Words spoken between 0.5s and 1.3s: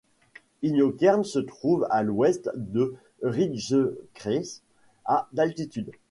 Inyokern